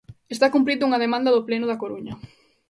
Está 0.35 0.47
cumprindo 0.55 0.85
unha 0.87 1.03
demanda 1.05 1.33
do 1.35 1.45
Pleno 1.47 1.65
da 1.69 1.79
Coruña. 1.81 2.13